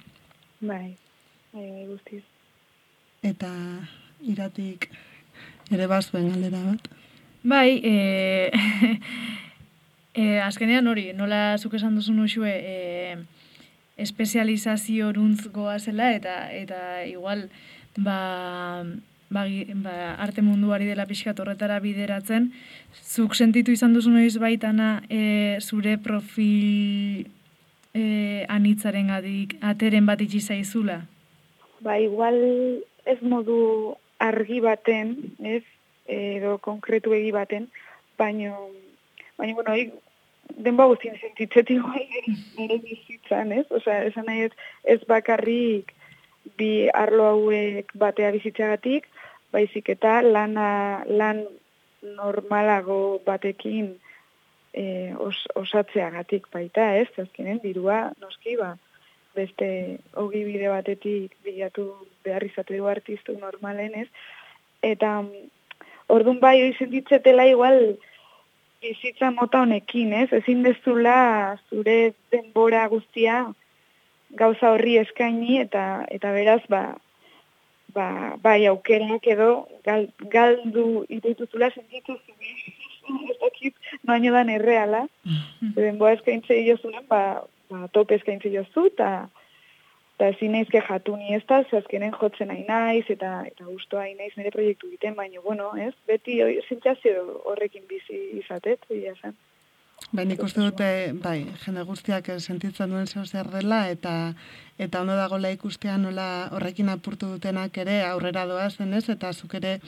Bai, 0.62 0.96
bai, 1.54 1.86
guztiz. 1.88 2.24
Eta 3.24 3.52
iratik 4.22 4.90
ere 5.72 5.88
bazuen 5.88 6.30
galdera 6.30 6.64
bat. 6.64 6.88
Bai, 7.44 7.82
e, 7.84 8.52
e, 10.13 10.39
azkenean 10.39 10.88
hori, 10.88 11.12
nola 11.13 11.58
zuk 11.58 11.76
esan 11.80 11.95
duzun 11.95 12.19
usue, 12.24 12.52
e, 12.52 13.17
espezializazio 14.02 15.12
runtz 15.13 15.47
goazela, 15.54 16.12
eta, 16.15 16.36
eta 16.56 17.06
igual, 17.08 17.50
ba, 17.97 18.84
ba, 19.30 19.45
ba, 19.84 19.95
arte 20.24 20.43
munduari 20.43 20.89
dela 20.89 21.08
pixkat 21.08 21.39
horretara 21.39 21.80
bideratzen, 21.84 22.52
zuk 23.02 23.36
sentitu 23.36 23.71
izan 23.71 23.93
duzun 23.93 24.17
noiz 24.19 24.38
baitana 24.41 25.02
e, 25.10 25.58
zure 25.62 25.97
profil 26.02 27.28
e, 27.93 28.45
anitzaren 28.50 29.12
gadik, 29.13 29.58
ateren 29.62 30.08
bat 30.10 30.21
itxi 30.24 30.41
zaizula? 30.41 31.02
Ba, 31.82 31.97
igual 32.00 32.38
ez 33.10 33.19
modu 33.26 33.95
argi 34.21 34.60
baten, 34.62 35.15
ez, 35.39 35.63
edo 36.12 36.58
konkretu 36.62 37.15
egi 37.17 37.32
baten, 37.34 37.69
baino, 38.19 38.69
baina, 39.38 39.56
bueno, 39.56 39.72
hori 39.72 39.91
denba 40.58 40.86
guztien 40.91 41.17
sentitzetik 41.20 41.78
igual 41.78 42.06
nire 42.58 42.78
bizitzan, 42.84 43.52
ez? 43.52 43.65
Osea, 43.70 44.04
esan 44.10 44.28
nahi 44.30 44.48
ez, 44.50 44.54
ez 44.84 45.00
bakarrik 45.08 45.94
bi 46.58 46.89
arlo 46.94 47.28
hauek 47.36 47.91
batea 48.02 48.32
bizitzagatik, 48.36 49.08
baizik 49.54 49.89
eta 49.94 50.22
lana, 50.26 51.04
lan 51.08 51.44
normalago 52.02 53.22
batekin 53.26 53.94
e, 54.74 55.13
os, 55.20 55.36
osatzeagatik 55.56 56.48
baita, 56.54 56.96
ez? 56.98 57.10
Azkenen 57.22 57.62
dirua 57.63 58.10
noski 58.22 58.58
ba 58.60 58.76
beste 59.36 60.00
ogi 60.20 60.44
bide 60.44 60.67
batetik 60.67 61.38
bilatu 61.46 61.86
behar 62.26 62.44
izate 62.44 62.76
du 62.78 62.88
artistu 62.91 63.38
normalen, 63.39 63.94
ez? 63.96 64.08
Eta 64.84 65.22
mm, 65.22 65.46
ordun 66.12 66.41
bai 66.41 66.58
hori 66.62 66.74
sentitzetela 66.80 67.46
igual 67.48 67.96
bizitza 68.82 69.32
mota 69.32 69.62
honekin, 69.62 70.13
ez? 70.13 70.30
Ezin 70.34 70.63
dezula 70.65 71.58
zure 71.70 72.13
denbora 72.34 72.88
guztia 72.89 73.46
gauza 74.41 74.72
horri 74.74 74.98
eskaini 75.02 75.60
eta 75.62 75.86
eta 76.10 76.32
beraz 76.34 76.62
ba 76.70 76.84
ba, 77.94 78.36
bai 78.41 78.65
aukerak 78.72 79.28
edo 79.28 79.50
gal, 79.86 80.08
galdu 80.32 81.06
iteituzula 81.10 81.70
sentitu 81.76 82.17
zure 82.26 82.54
ez 83.32 83.38
dakit 83.41 83.76
noaino 84.08 84.32
dan 84.34 84.50
erreala. 84.50 85.06
Denboa 85.76 86.13
eskaintze 86.17 86.58
jozunen 86.65 87.06
ba, 87.10 87.44
ba 87.70 87.88
tope 87.96 88.15
eskaintze 88.15 88.52
jozu 88.54 88.88
eta 88.94 89.12
eta 90.22 90.36
ezin 90.38 90.52
naiz 90.54 90.68
jatu 90.70 91.16
ni 91.18 91.34
ez 91.34 91.42
da, 91.50 91.64
ze 91.70 91.78
azkenen 91.78 92.12
jotzen 92.14 92.52
nahi 92.54 92.66
naiz, 92.68 93.06
eta, 93.10 93.42
eta 93.50 93.66
gustoa 93.66 94.04
nahi 94.04 94.14
naiz 94.20 94.34
nire 94.38 94.52
proiektu 94.54 94.88
egiten, 94.88 95.16
baina, 95.18 95.42
bueno, 95.42 95.72
ez, 95.76 95.96
beti 96.06 96.38
sentsazio 96.68 97.42
horrekin 97.50 97.88
bizi 97.90 98.20
izatet, 98.38 98.86
egia 98.90 99.16
zen. 99.22 99.34
Bai, 100.12 100.26
nik 100.26 100.44
uste 100.44 100.62
dute, 100.62 100.86
bai, 101.24 101.48
jende 101.64 101.82
guztiak 101.88 102.30
eh, 102.30 102.38
sentitzen 102.40 102.94
duen 102.94 103.08
zeo 103.08 103.26
zer 103.26 103.50
dela, 103.50 103.88
eta 103.90 104.34
eta 104.82 105.02
ondo 105.02 105.16
dagoela 105.18 105.52
ikustea 105.54 105.98
nola 105.98 106.50
horrekin 106.54 106.90
apurtu 106.90 107.28
dutenak 107.34 107.78
ere 107.78 108.02
aurrera 108.06 108.46
doazen 108.50 108.94
ez, 108.98 109.08
eta 109.14 109.34
zuk 109.34 109.54
ere 109.58 109.80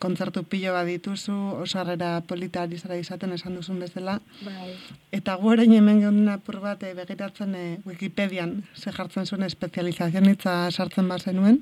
kontzertu 0.00 0.42
pilo 0.48 0.72
bat 0.74 0.88
dituzu, 0.88 1.36
oso 1.62 1.78
harrera 1.80 2.10
polita 2.26 2.64
ari 2.64 2.78
zara 2.78 2.96
izaten 2.96 3.34
esan 3.36 3.58
duzun 3.58 3.80
bezala. 3.84 4.18
Bai. 4.42 4.72
Eta 5.12 5.36
gu 5.40 5.52
orain 5.54 5.74
hemen 5.76 6.00
geunden 6.00 6.32
apur 6.32 6.60
bat 6.64 6.82
eh, 6.82 6.94
begiratzen 6.96 7.54
eh, 7.54 7.78
Wikipedian, 7.86 8.62
ze 8.74 8.92
jartzen 8.96 9.26
zuen 9.26 9.44
espezializazion 9.46 10.30
hitza 10.32 10.54
sartzen 10.70 11.08
bazenuen. 11.08 11.60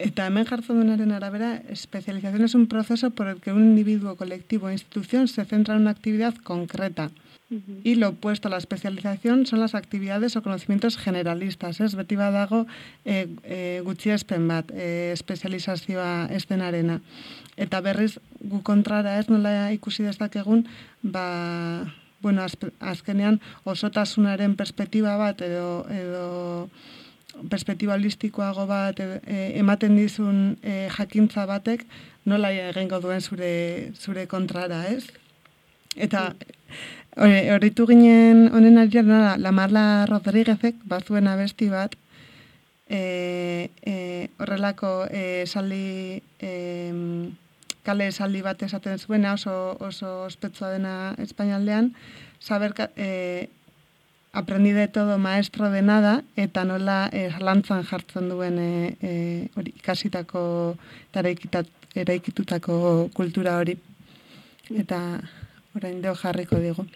Eta 0.00 0.26
hemen 0.26 0.46
jartzen 0.48 0.80
duenaren 0.80 1.12
arabera, 1.12 1.54
especialización 1.68 2.44
es 2.44 2.54
un 2.54 2.66
proceso 2.66 3.10
por 3.10 3.28
el 3.28 3.40
que 3.40 3.52
un 3.52 3.64
individuo, 3.70 4.16
colectivo 4.16 4.66
o 4.66 4.72
institución 4.72 5.28
se 5.28 5.44
centra 5.44 5.74
en 5.74 5.82
una 5.82 5.90
actividad 5.90 6.34
concreta. 6.42 7.10
Mhm. 7.50 7.80
Y 7.82 7.96
lo 7.96 8.10
opuesto 8.10 8.46
a 8.46 8.50
la 8.50 8.58
especialización 8.58 9.44
son 9.44 9.58
las 9.58 9.74
actividades 9.74 10.36
o 10.36 10.42
conocimientos 10.42 10.96
generalistas. 10.96 11.80
Ez 11.80 11.96
beti 11.96 12.14
badago 12.14 12.66
e, 13.04 13.26
e, 13.42 13.82
gutxiespen 13.82 14.46
bat, 14.46 14.70
e, 14.70 15.10
espezializazioa 15.10 16.30
ez 16.30 16.46
denarena. 16.46 17.00
Eta 17.58 17.82
berriz 17.82 18.20
gu 18.38 18.62
kontrara 18.62 19.18
ez 19.18 19.26
nola 19.26 19.72
ikusi 19.74 20.06
dezakegun, 20.06 20.62
ba, 21.02 21.90
bueno, 22.22 22.46
azkenean 22.78 23.40
osotasunaren 23.64 24.54
perspektiba 24.54 25.16
bat 25.18 25.42
edo, 25.42 25.90
edo 25.90 26.70
perspektiba 27.50 27.98
holistikoago 27.98 28.68
bat 28.70 29.00
edo, 29.02 29.18
e, 29.26 29.58
ematen 29.58 29.98
dizun 29.98 30.54
e, 30.62 30.86
jakintza 30.86 31.50
batek 31.50 31.82
nola 32.30 32.52
egingo 32.54 33.00
duen 33.02 33.20
zure, 33.20 33.90
zure 33.98 34.28
kontrara, 34.30 34.86
ez? 34.86 35.10
Eta 35.96 36.34
hori- 37.16 37.48
horritu 37.50 37.86
ginen 37.86 38.50
honen 38.54 38.78
ari 38.78 39.02
nola, 39.02 39.36
la 39.38 39.52
Marla 39.52 40.06
Rodríguezek 40.06 40.76
bazuen 40.84 41.26
abesti 41.26 41.68
bat 41.68 41.96
e, 42.88 43.70
e, 43.82 44.28
horrelako 44.38 45.06
e, 45.10 45.42
esaldi 45.42 46.22
e, 46.38 46.52
kale 47.82 48.06
esaldi 48.08 48.42
bat 48.42 48.62
esaten 48.62 48.98
zuena 48.98 49.34
oso, 49.34 49.76
oso 49.80 50.24
ospetsua 50.24 50.70
dena 50.70 51.14
espainaldean 51.18 51.94
saber 52.38 52.74
e, 52.96 53.48
aprendí 54.32 54.70
de 54.70 54.86
todo 54.88 55.18
maestro 55.18 55.70
de 55.70 55.82
nada 55.82 56.22
eta 56.36 56.64
nola 56.64 57.08
e, 57.12 57.30
lantzan 57.40 57.84
jartzen 57.84 58.28
duen 58.28 58.58
e, 58.58 58.96
e, 59.02 59.12
hori 59.56 59.74
ikasitako 59.76 60.76
eta 61.12 61.64
eraikitutako 61.94 63.10
kultura 63.14 63.56
hori. 63.58 63.74
Eta 64.70 65.20
orain 65.76 66.02
deo 66.02 66.14
jarriko 66.14 66.56
digu. 66.56 66.86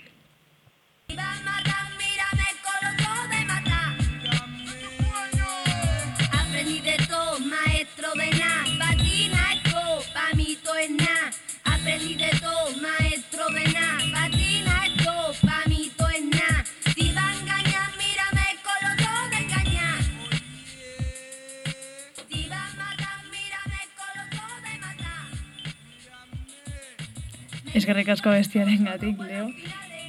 Eskerrik 27.84 28.08
asko 28.08 28.30
bestiaren 28.32 28.86
gatik, 28.88 29.18
Leo. 29.20 29.50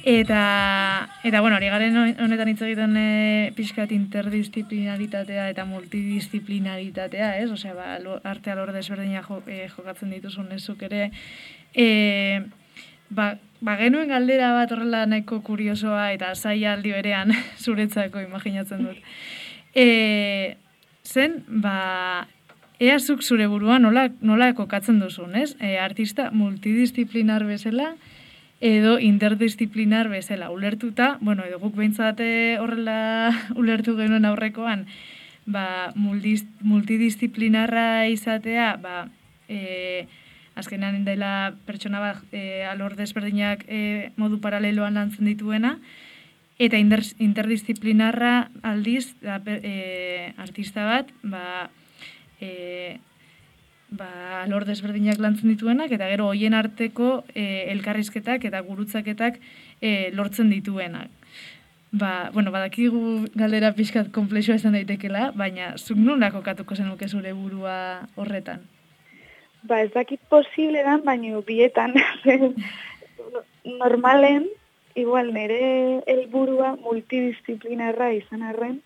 Eta, 0.08 1.08
eta 1.28 1.40
bueno, 1.42 1.58
hori 1.58 1.68
garen 1.68 1.96
honetan 2.24 2.48
hitz 2.48 2.62
egiten 2.64 2.94
e, 2.96 3.50
pixkat 3.52 3.90
interdisciplinaritatea 3.92 5.50
eta 5.52 5.66
multidisciplinaritatea, 5.68 7.34
ez? 7.42 7.50
Osea, 7.52 7.74
ba, 7.76 7.98
lo- 8.00 8.20
arte 8.24 8.54
alor 8.54 8.72
desberdina 8.72 9.20
jo, 9.26 9.42
e, 9.44 9.66
jokatzen 9.74 10.14
dituzun 10.14 10.48
ezuk 10.56 10.86
ere. 10.88 11.10
E, 11.74 12.40
ba, 13.10 13.34
ba, 13.60 13.74
genuen 13.82 14.08
galdera 14.08 14.54
bat 14.56 14.72
horrela 14.72 15.02
nahiko 15.10 15.42
kuriosoa 15.44 16.14
eta 16.14 16.32
zaila 16.34 16.72
aldi 16.78 16.94
berean 16.96 17.34
zuretzako 17.66 18.24
imaginatzen 18.24 18.86
dut. 18.88 19.04
E, 19.76 20.56
zen, 21.04 21.42
ba, 21.60 21.76
ea 22.78 22.98
zuk 22.98 23.22
zure 23.22 23.46
burua 23.46 23.78
nola, 23.78 24.10
nola 24.20 24.52
kokatzen 24.54 25.00
duzun, 25.00 25.36
ez? 25.36 25.56
E, 25.60 25.78
artista 25.80 26.30
multidisciplinar 26.30 27.44
bezala, 27.48 27.94
edo 28.60 28.98
interdisciplinar 28.98 30.08
bezala 30.08 30.50
ulertuta, 30.50 31.16
bueno, 31.20 31.44
edo 31.44 31.58
guk 31.60 31.76
behintzat 31.76 32.20
eh, 32.20 32.56
horrela 32.60 33.32
ulertu 33.60 33.96
genuen 33.96 34.24
aurrekoan, 34.24 34.86
ba, 35.46 35.92
muldiz, 35.94 36.44
multidisciplinarra 36.60 38.08
izatea, 38.12 38.74
ba, 38.82 39.06
e, 39.48 40.06
azkenean 40.56 41.04
dela 41.04 41.54
pertsona 41.68 42.00
bat 42.00 42.34
e, 42.34 42.64
alor 42.64 42.96
desberdinak 42.96 43.64
e, 43.68 44.10
modu 44.16 44.40
paraleloan 44.40 44.96
lantzen 44.96 45.28
dituena, 45.28 45.76
eta 46.58 46.80
inder, 46.80 47.04
interdisciplinarra 47.20 48.48
aldiz, 48.64 49.14
da, 49.20 49.38
e, 49.44 50.32
artista 50.40 50.88
bat, 50.88 51.12
ba, 51.22 51.68
e, 52.40 52.98
ba, 53.90 54.42
alor 54.42 54.66
desberdinak 54.66 55.20
lantzen 55.22 55.52
dituenak, 55.52 55.92
eta 55.92 56.08
gero 56.10 56.28
hoien 56.30 56.54
arteko 56.54 57.24
e, 57.34 57.66
elkarrizketak 57.72 58.44
eta 58.48 58.60
gurutzaketak 58.66 59.38
e, 59.80 60.10
lortzen 60.12 60.50
dituenak. 60.50 61.10
Ba, 61.96 62.30
bueno, 62.34 62.50
badakigu 62.50 63.28
galdera 63.38 63.72
pixkat 63.76 64.10
komplexua 64.12 64.58
izan 64.58 64.74
daitekela, 64.76 65.30
baina 65.38 65.76
zuk 65.78 65.96
nola 65.96 66.32
kokatuko 66.34 66.76
zenuke 66.76 67.08
zure 67.08 67.32
burua 67.32 67.76
horretan? 68.16 68.66
Ba, 69.62 69.80
ez 69.82 69.92
dakit 69.94 70.20
posible 70.28 70.82
dan, 70.84 71.04
baina 71.06 71.40
bietan. 71.46 71.94
Normalen, 73.82 74.44
igual 74.94 75.32
nire 75.34 76.02
helburua 76.10 76.74
multidisciplinarra 76.82 78.12
izan 78.18 78.42
arren, 78.42 78.80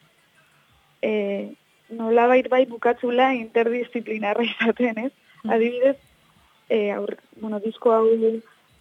e, 1.03 1.57
nolabait 1.91 2.49
bai 2.49 2.65
bukatzula 2.67 3.33
interdisciplinarra 3.39 4.45
izaten, 4.47 4.99
ez? 5.07 5.13
Adibidez, 5.49 5.97
e, 6.69 6.91
aur, 6.93 7.17
bueno, 7.41 7.61
disko 7.61 7.93
hau 7.93 8.07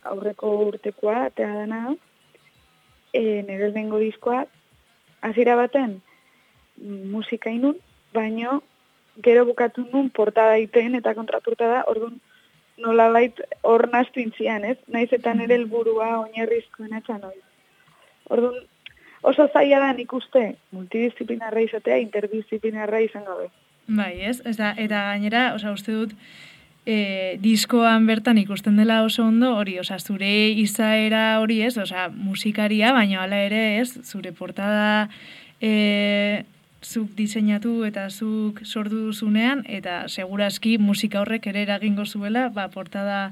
aurreko 0.09 0.53
urtekoa, 0.67 1.25
atea 1.29 1.51
dana, 1.53 1.95
e, 3.13 3.41
nire 3.47 3.71
lehengo 3.71 3.99
diskoa, 3.99 4.45
hasiera 5.21 5.55
baten 5.59 6.01
mm, 6.77 7.11
musika 7.11 7.51
inun, 7.51 7.77
baino 8.13 8.61
gero 9.23 9.45
bukatu 9.45 9.85
nun 9.91 10.09
portada 10.09 10.57
iten 10.57 10.95
eta 10.95 11.13
kontraportada, 11.15 11.83
orduan 11.91 12.19
nolabait 12.79 13.41
hor 13.67 13.89
nastu 13.91 14.21
intzian, 14.23 14.63
ez? 14.63 14.77
Naiz 14.87 15.11
eta 15.15 15.33
nire 15.35 15.57
helburua 15.57 16.13
oinarrizkoen 16.21 16.95
etxan 17.01 17.19
noiz. 17.25 17.41
Orduan, 18.31 18.61
oso 19.21 19.47
zaila 19.53 19.79
da 19.79 19.93
nik 19.93 20.13
uste 20.13 20.55
multidisciplinarra 20.71 21.63
izatea, 21.65 21.97
interdisciplinarra 22.05 23.01
izan 23.05 23.25
gabe. 23.27 23.49
Bai, 23.87 24.13
ez? 24.21 24.39
Eta, 24.45 24.73
eta 24.77 25.01
gainera, 25.09 25.49
osea, 25.55 25.73
uste 25.73 25.95
dut, 25.95 26.13
e, 26.85 27.37
diskoan 27.41 28.05
bertan 28.07 28.37
ikusten 28.37 28.77
dela 28.77 29.01
oso 29.03 29.25
ondo 29.25 29.55
hori, 29.57 29.79
osea, 29.81 29.99
zure 29.99 30.31
izaera 30.61 31.39
hori 31.41 31.61
ez, 31.65 31.75
osea, 31.77 32.07
musikaria, 32.13 32.93
baina 32.93 33.23
hala 33.23 33.41
ere 33.47 33.63
ez, 33.81 33.91
zure 34.05 34.31
portada 34.31 35.09
e, 35.61 36.45
zuk 36.85 37.11
diseinatu 37.17 37.83
eta 37.85 38.07
zuk 38.09 38.61
sortu 38.63 39.09
duzunean, 39.09 39.63
eta 39.67 40.03
seguraski 40.07 40.77
musika 40.79 41.21
horrek 41.21 41.49
ere 41.51 41.65
eragingo 41.67 42.05
zuela, 42.05 42.47
ba, 42.53 42.69
portada 42.69 43.31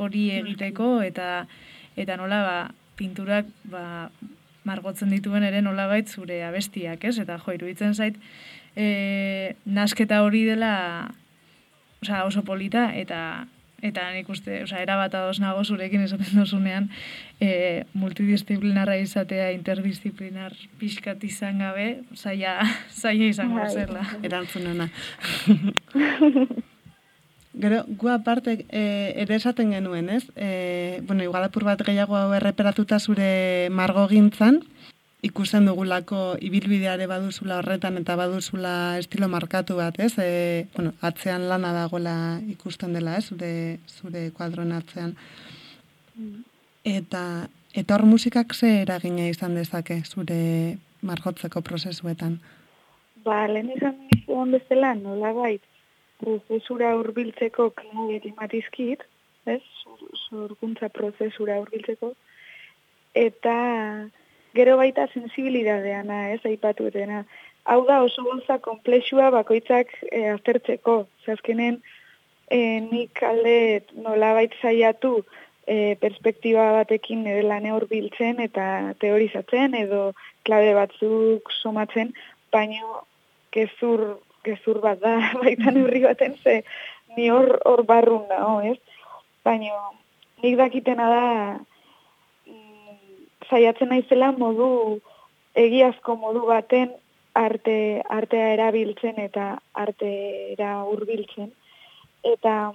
hori 0.00 0.30
egiteko 0.38 1.00
eta 1.04 1.46
eta 2.00 2.16
nola 2.16 2.42
ba, 2.46 2.58
pinturak 2.96 3.48
ba, 3.68 4.08
margotzen 4.64 5.10
dituen 5.12 5.44
ere 5.46 5.62
nolabait 5.62 6.08
zure 6.08 6.42
abestiak, 6.44 7.04
ez? 7.04 7.18
Eta 7.22 7.38
jo, 7.40 7.54
iruditzen 7.56 7.94
zait, 7.94 8.18
e, 8.76 9.54
nasketa 9.64 10.22
hori 10.22 10.44
dela 10.48 10.74
osea, 12.02 12.24
oso 12.24 12.44
polita 12.44 12.90
eta 12.96 13.46
eta 13.80 14.10
nik 14.12 14.28
uste, 14.28 14.58
osea, 14.66 14.82
erabat 14.84 15.14
ados 15.16 15.38
nago 15.40 15.62
zurekin 15.64 16.02
esaten 16.04 16.36
dozunean, 16.36 16.90
e, 17.40 17.84
multidisciplinarra 17.96 18.98
izatea 19.00 19.50
interdisciplinar 19.56 20.52
pixkat 20.80 21.24
izan 21.24 21.64
gabe, 21.64 21.88
zaila, 22.14 22.58
zaila 22.92 23.30
izango 23.32 23.62
Bai. 23.62 23.70
zerla. 23.72 24.04
Erantzunena. 24.28 24.90
Gero, 27.52 27.82
gu 27.98 28.08
aparte 28.08 28.64
e, 28.70 28.82
ere 29.18 29.34
esaten 29.34 29.72
genuen, 29.74 30.08
ez? 30.08 30.24
E, 30.36 31.02
bueno, 31.06 31.24
igual 31.24 31.42
apur 31.42 31.64
bat 31.66 31.80
gehiago 31.82 32.14
hau 32.14 32.30
erreperatuta 32.36 33.00
zure 33.00 33.66
margo 33.74 34.06
gintzan, 34.06 34.60
ikusten 35.26 35.66
dugulako 35.66 36.36
ibilbideare 36.40 37.08
baduzula 37.10 37.58
horretan 37.58 37.98
eta 37.98 38.14
baduzula 38.16 38.98
estilo 38.98 39.28
markatu 39.28 39.76
bat, 39.76 39.98
ez? 39.98 40.14
E, 40.22 40.68
bueno, 40.76 40.94
atzean 41.02 41.48
lana 41.50 41.72
dagoela 41.74 42.14
ikusten 42.48 42.94
dela, 42.94 43.16
ez? 43.18 43.26
Zure, 43.34 43.80
zure 43.88 44.30
kuadroen 44.36 44.70
atzean. 44.76 45.16
Eta, 46.86 47.24
eta 47.74 47.96
hor 47.96 48.06
musikak 48.06 48.54
ze 48.54 48.80
eragina 48.84 49.26
izan 49.28 49.58
dezake 49.58 50.00
zure 50.06 50.78
margotzeko 51.02 51.60
prozesuetan? 51.66 52.38
Ba, 53.24 53.42
lehen 53.48 53.74
izan 53.74 53.98
nizuen 54.06 54.54
bezala, 54.54 54.94
nola 54.94 55.34
bait, 55.36 55.66
prozesura 56.20 56.94
hurbiltzeko 56.98 57.70
klabe 57.76 58.20
ematizkit, 58.32 59.04
ez? 59.50 59.60
Zurkuntza 60.28 60.88
prozesura 60.94 61.58
hurbiltzeko. 61.60 62.12
Eta 63.16 63.54
gero 64.54 64.76
baita 64.80 65.06
sensibilidadeana, 65.14 66.30
ez, 66.34 66.40
aipatu 66.46 66.88
etena. 66.90 67.24
Hau 67.64 67.84
da 67.86 68.00
oso 68.02 68.24
gauza 68.26 68.58
komplexua 68.64 69.30
bakoitzak 69.34 69.92
e, 70.10 70.24
aztertzeko. 70.34 71.04
Zazkenen, 71.26 71.80
e, 72.50 72.58
nik 72.86 73.22
alde 73.22 73.82
nolabait 73.94 74.54
saiatu 74.60 75.20
e, 75.66 75.94
perspektiba 76.02 76.70
batekin 76.78 77.22
nire 77.24 77.44
lane 77.46 77.72
hurbiltzen 77.74 78.40
eta 78.42 78.94
teorizatzen 79.02 79.76
edo 79.78 80.10
klabe 80.48 80.74
batzuk 80.74 81.52
somatzen, 81.60 82.12
baino 82.50 83.04
gezur, 83.54 84.18
gezur 84.44 84.80
bat 84.80 85.00
da, 85.00 85.16
baita 85.42 85.70
neurri 85.74 86.02
baten, 86.04 86.36
ze 86.42 86.62
ni 87.16 87.30
hor 87.30 87.58
hor 87.64 87.84
barrun 87.84 88.26
nago, 88.28 88.60
ez? 88.72 88.78
Baina 89.44 89.74
nik 90.42 90.56
dakitena 90.56 91.08
da 91.10 91.26
mm, 92.46 92.96
saiatzen 93.48 93.90
naizela 93.92 94.32
modu 94.32 95.00
egiazko 95.54 96.16
modu 96.16 96.46
baten 96.46 96.92
arte 97.34 98.02
artea 98.08 98.52
erabiltzen 98.54 99.18
eta 99.22 99.58
artera 99.74 100.70
hurbiltzen 100.84 101.50
eta 102.22 102.72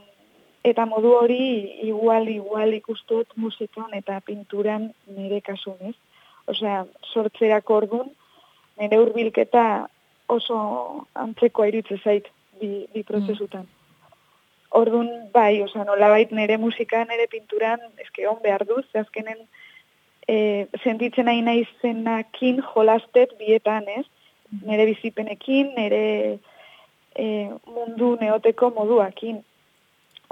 eta 0.64 0.86
modu 0.90 1.12
hori 1.14 1.80
igual 1.86 2.28
igual 2.30 2.74
ikustot 2.74 3.28
musikan 3.36 3.94
eta 3.94 4.20
pinturan 4.26 4.94
nire 5.06 5.42
kasunez. 5.42 5.96
Osea, 6.48 6.86
sortzerako 7.14 7.76
ordun 7.76 8.10
nire 8.80 8.98
hurbilketa 9.02 9.88
oso 10.28 10.58
antzekoa 11.14 11.68
iritze 11.72 11.98
zait 12.04 12.28
bi, 12.60 12.86
bi 12.94 13.04
prozesutan. 13.04 13.68
Ordun 14.76 15.10
bai, 15.34 15.62
osea, 15.64 15.86
nolabait 15.88 16.32
nire 16.36 16.58
musikan, 16.58 17.08
nire 17.08 17.28
pinturan, 17.32 17.80
eske 18.02 18.28
on 18.28 18.42
behar 18.44 18.66
duz, 18.68 18.86
azkenen 18.98 19.46
e, 20.28 20.66
sentitzen 20.84 21.30
nahi 21.30 21.44
naizenakin 21.46 22.62
jolastet 22.74 23.38
bietan, 23.40 23.88
ez? 23.88 24.06
Nire 24.66 24.88
bizipenekin, 24.90 25.72
nire 25.78 26.04
e, 27.16 27.26
mundu 27.70 28.16
neoteko 28.22 28.72
moduakin. 28.76 29.40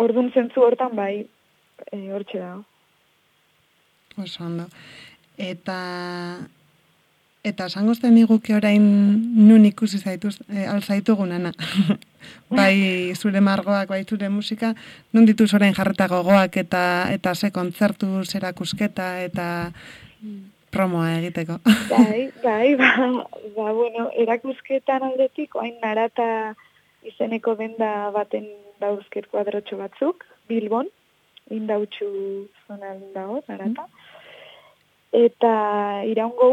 Ordun 0.02 0.32
zentzu 0.34 0.66
hortan 0.66 0.96
bai, 0.98 1.26
e, 1.92 2.04
hortxe 2.12 2.42
dago. 2.42 2.64
Oso 4.24 4.44
ondo. 4.46 4.68
Eta 5.38 5.78
eta 7.44 7.68
esango 7.68 7.94
zen 7.94 8.16
niguke 8.16 8.56
orain 8.56 8.84
nun 9.48 9.66
ikusi 9.68 10.00
zaituz, 10.00 10.38
e, 10.48 10.64
alzaitugun, 10.66 11.32
Ana. 11.36 11.52
bai 12.58 13.12
zure 13.20 13.42
margoak, 13.44 13.90
bai 13.90 14.04
zure 14.06 14.30
musika, 14.30 14.72
nun 15.12 15.28
dituz 15.28 15.52
orain 15.54 15.76
jarreta 15.76 16.08
gogoak 16.08 16.58
eta 16.58 16.84
eta 17.12 17.36
ze 17.36 17.52
kontzertu, 17.52 18.24
zerakusketa 18.24 19.10
eta 19.26 19.48
promoa 20.72 21.18
egiteko. 21.20 21.60
Bai, 21.92 22.32
bai, 22.48 22.76
ba, 22.80 22.92
ba, 23.58 23.72
bueno, 23.76 24.10
erakusketan 24.26 25.04
aldetik, 25.12 25.56
oain 25.60 25.76
narata 25.84 26.56
izeneko 27.04 27.58
denda 27.60 28.10
baten 28.16 28.48
dauzket 28.80 29.28
kuadrotxo 29.32 29.78
batzuk, 29.84 30.24
Bilbon, 30.48 30.88
indautxu 31.52 32.08
zonan 32.68 33.04
dago, 33.14 33.44
narata. 33.52 33.90
Eta 35.14 36.04
iraungo 36.10 36.50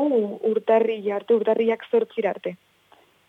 urtarri 0.51 1.01
arte, 1.11 1.35
urtarriak 1.35 1.87
zortzir 1.91 2.27
arte. 2.29 2.57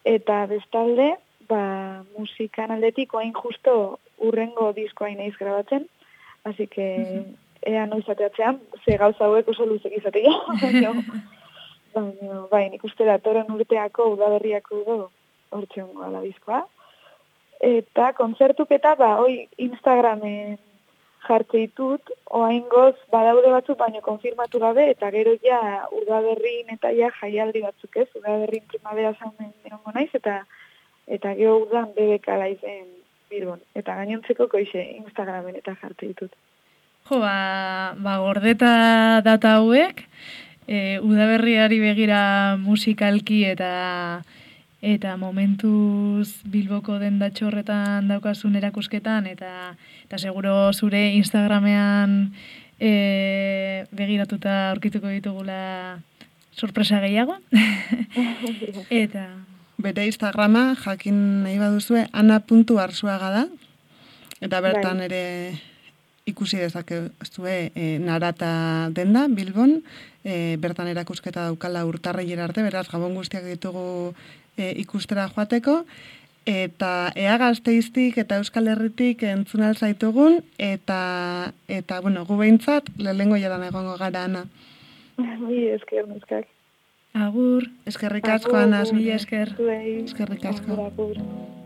Eta 0.03 0.45
bestalde, 0.51 1.13
ba, 1.47 2.03
musikan 2.17 2.73
aldetik, 2.75 3.13
oain 3.15 3.31
justo 3.33 3.99
urrengo 4.19 4.71
diskoa 4.75 5.13
naiz 5.15 5.35
grabatzen, 5.39 5.87
así 6.43 6.67
que 6.67 6.87
ea 7.61 7.85
noiz 7.85 8.07
ateatzean, 8.09 8.59
ze 8.83 8.97
gauza 8.97 9.25
hauek 9.25 9.47
oso 9.53 9.65
luzek 9.65 9.95
izatea, 9.97 10.33
baina, 10.61 10.93
bai, 12.51 12.65
nik 12.73 12.83
uste 12.83 13.05
datorren 13.05 13.51
urteako 13.55 14.11
udaberriako 14.15 14.81
edo 14.83 14.97
hortxe 15.51 15.83
hongo 15.83 16.03
ala 16.07 16.21
diskoa. 16.25 16.65
Eta 17.61 18.11
kontzertuketa, 18.17 18.95
ba, 18.97 19.13
hoi 19.21 19.47
Instagramen 19.61 20.57
jartze 21.27 21.65
ditut, 21.65 22.11
oain 22.29 22.63
goz 22.71 22.95
badaude 23.13 23.51
batzuk, 23.53 23.77
baino 23.77 24.01
konfirmatu 24.05 24.59
gabe, 24.59 24.87
eta 24.93 25.11
gero 25.13 25.35
ja 25.43 25.59
udaberrin 26.01 26.73
eta 26.75 26.91
ja 26.97 27.11
jaialdi 27.19 27.61
batzuk 27.65 27.97
ez, 28.03 28.07
udaberrin 28.17 28.65
primavera 28.71 29.13
zaunen 29.19 29.53
erongo 29.65 29.93
naiz, 29.95 30.09
eta 30.13 30.41
eta 31.07 31.33
gero 31.37 31.57
udan 31.65 31.91
bebeka 31.97 32.37
laizen 32.37 32.87
Bilbon. 33.31 33.61
Eta 33.75 33.95
gainontzeko 33.99 34.47
koixe 34.51 34.83
Instagramen 34.97 35.55
eta 35.59 35.75
jartze 35.81 36.11
ditut. 36.11 36.33
Jo, 37.09 37.19
ba, 37.23 37.95
ba 37.97 38.17
gordeta 38.21 39.21
data 39.25 39.55
hauek, 39.59 40.03
e, 40.67 40.99
udaberriari 40.99 41.79
begira 41.81 42.21
musikalki 42.61 43.43
eta 43.49 43.71
eta 44.81 45.13
momentuz 45.17 46.41
Bilboko 46.49 46.97
dendatxo 46.99 47.47
horretan 47.47 48.09
daukasun 48.09 48.57
erakusketan 48.57 49.29
eta 49.29 49.77
eta 50.07 50.17
seguro 50.17 50.73
zure 50.73 51.13
Instagramean 51.13 52.33
e, 52.81 53.85
begiratuta 53.93 54.71
aurkituko 54.71 55.07
ditugula 55.13 56.01
sorpresa 56.51 56.99
gehiago. 56.99 57.37
eta 58.89 59.29
Bere 59.81 60.05
Instagrama 60.05 60.75
jakin 60.77 61.43
nahi 61.45 61.57
baduzue 61.57 62.05
ana.arzuaga 62.13 63.29
da 63.33 63.45
eta 64.41 64.59
bertan 64.61 64.97
Bai. 64.97 65.05
ere 65.05 65.23
ikusi 66.25 66.57
dezakezue 66.61 67.71
e, 67.73 67.97
narata 67.99 68.89
denda 68.93 69.25
Bilbon, 69.27 69.81
e, 70.23 70.57
bertan 70.61 70.89
erakusketa 70.91 71.47
daukala 71.49 71.85
urtarrilera 71.89 72.45
arte, 72.45 72.61
beraz 72.65 72.87
gabon 72.91 73.15
guztiak 73.17 73.45
ditugu 73.47 74.13
e, 74.57 74.71
ikustera 74.81 75.27
joateko, 75.35 75.83
eta 76.47 77.11
ea 77.15 77.37
gazteiztik 77.37 78.17
eta 78.17 78.39
euskal 78.41 78.67
herritik 78.67 79.23
entzun 79.23 79.61
zaitugun 79.75 80.41
eta, 80.57 81.53
eta 81.67 82.01
bueno, 82.01 82.25
gu 82.25 82.37
behintzat, 82.37 82.89
lehengo 82.97 83.37
jaran 83.37 83.63
egongo 83.63 83.97
gara, 83.97 84.25
Ana. 84.25 84.45
Bi 85.47 85.67
esker 85.75 86.07
neskak. 86.07 86.47
agur, 87.13 87.67
Eskerrik 87.85 88.27
asko, 88.27 88.55
Ana, 88.57 88.83
mila 88.93 89.15
esker. 89.15 89.55
Eskerrik 90.05 90.45
asko. 90.45 90.73
Agur, 90.73 91.17
agur. 91.17 91.60